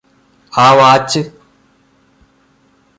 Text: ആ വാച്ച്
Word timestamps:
ആ 0.53 0.65
വാച്ച് 0.73 1.21